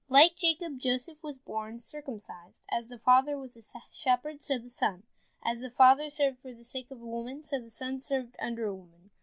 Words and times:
Like 0.09 0.35
Jacob, 0.35 0.79
Joseph 0.79 1.21
was 1.21 1.37
born 1.37 1.77
circumcised. 1.77 2.63
As 2.71 2.87
the 2.87 2.97
father 2.97 3.37
was 3.37 3.55
a 3.55 3.61
shepherd, 3.91 4.41
so 4.41 4.57
the 4.57 4.67
son. 4.67 5.03
As 5.43 5.59
the 5.59 5.69
father 5.69 6.09
served 6.09 6.39
for 6.39 6.51
the 6.55 6.63
sake 6.63 6.89
of 6.89 7.01
a 7.03 7.05
woman, 7.05 7.43
so 7.43 7.59
the 7.59 7.69
son 7.69 7.99
served 7.99 8.35
under 8.39 8.65
a 8.65 8.73
woman. 8.73 9.11